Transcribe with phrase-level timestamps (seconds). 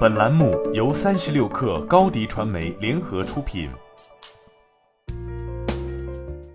[0.00, 3.70] 本栏目由三十六氪高低传媒联合出品。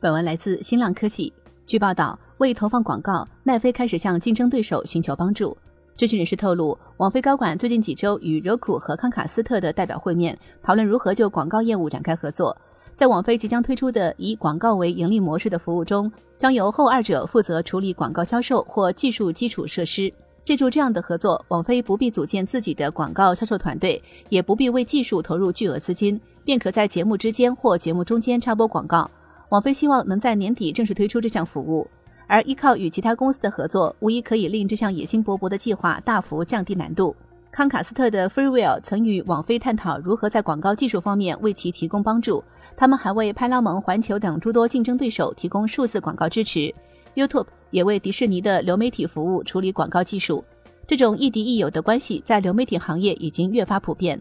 [0.00, 1.32] 本文来自新浪科技。
[1.66, 5.56] 据报道，为投放广告，奈飞开始向竞争对手寻求帮助。
[5.96, 12.56] 知情人士透露，网飞高管最近几周与柔库和康卡斯特的代表会面，讨论如何就广告业务展开合作。
[12.94, 20.12] 在网飞即将推出的以广告为盈利模式的服务中，将由后二者负责处理广告销售或技术基础设施。
[20.48, 29.10] 借助这样的合作，网飞不必组建自己的广告销售团队，也不必为技术投入巨额资金，便可在节目之间或节目中间插播广告。
[29.50, 31.86] 网飞希望能在年底正式推出这项服务。
[32.26, 37.14] 而依靠与其他公司的合作，无疑可以令这项野心勃勃的计划大幅降低难度。
[37.50, 42.42] 康卡斯特的 Freewill 曾与网飞探讨如何在广告技术方面为其提供帮助。
[42.74, 46.74] 他们还为派拉蒙、环球等诸多竞争对手提供数字广告支持。
[47.14, 50.44] YouTube 也为迪士尼的流媒体服务处理广告技术。
[50.86, 54.20] 这种亦敌亦友的关系在流媒体行业已经越发普遍。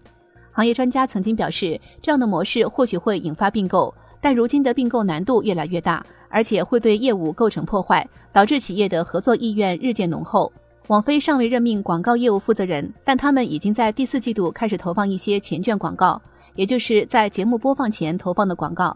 [0.52, 6.06] 行业专家曾经表示，这样的模式或许会引发并购，但如今的并购难度越来越大。
[6.30, 10.52] 而且会对业务构成破坏，导致企业的合作意愿日渐浓厚。
[10.88, 16.22] 网飞尚未任命广告业务负责人，但他们已经在第四季度开始投放一些前卷广告，
[16.56, 18.96] 也就是在节目播放前投放的广告。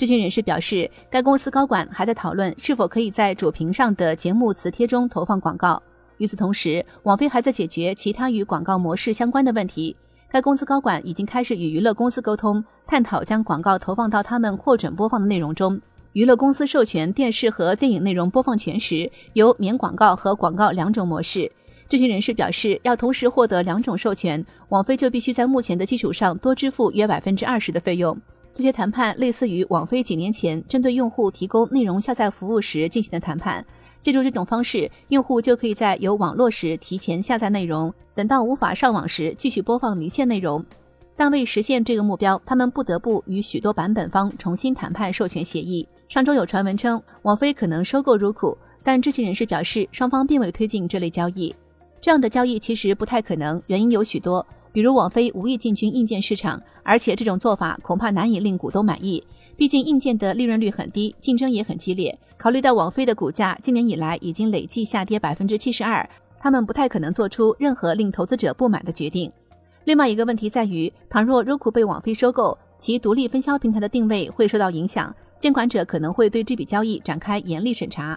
[0.00, 5.82] 知情人士表示，该公司高管还在讨论是否可以在主屏上的节目磁贴中投放广告。
[6.16, 9.94] 与此同时，网飞还在解决其他与广告模式相关的问题。
[10.30, 15.78] 该公司高管已经开始与娱乐公司沟通，探讨将广告投放到他们获准播放的内容中。
[16.14, 21.52] 娱乐公司授权电视和电影内容播放权时，有免广告和广告两种模式。
[21.90, 28.18] 知情人士表示，要同时获得两种授权，网飞就必须在目前的基础上多支付约百分之二十的费用。
[28.60, 33.64] 这些谈判类似于网飞几年前针对用户提供内容下载服务时进行的谈判。
[34.02, 40.62] 借助这种方式，用户就可以在有网络时提前下载内容，等到无法上网时继续播放离线内容。
[41.16, 45.88] 但为实现这个目标，他们不得不与许多版本方重新谈判授权协议。
[46.10, 51.54] 上周有传闻称网飞可能收购 Roku，但知情人士表示双方并未推进这类交易。
[51.98, 59.22] 这样的交易其实不太可能，原因有许多，比如网飞无意进军硬件市场，而且这种做法恐怕难以令股东满意。
[59.56, 62.16] 毕竟硬件的利润率很低，竞争也很激烈。
[62.36, 66.08] 考虑到网飞的股价今年以来已经累计下跌百分之七十二，
[66.38, 69.30] 他们不太可能做出任何令投资者不满的决定。
[69.84, 75.14] 另外一个问题在于，倘若 Roku 被网飞收购，其独立分销平台的定位会受到影响。
[75.38, 78.16] 监管者可能会对这笔交易展开严厉审查。